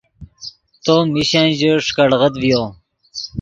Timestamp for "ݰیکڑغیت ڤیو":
1.85-2.63